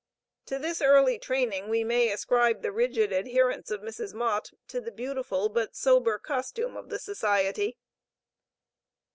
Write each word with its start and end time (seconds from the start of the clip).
To 0.47 0.57
this 0.57 0.81
early 0.81 1.19
training, 1.19 1.69
we 1.69 1.83
may 1.83 2.11
ascribe 2.11 2.63
the 2.63 2.71
rigid 2.71 3.13
adherence 3.13 3.69
of 3.69 3.81
Mrs. 3.81 4.15
Mott, 4.15 4.49
to 4.69 4.81
the 4.81 4.91
beautiful 4.91 5.47
but 5.47 5.75
sober 5.75 6.17
costume 6.17 6.75
of 6.75 6.89
the 6.89 6.97
Society. 6.97 7.77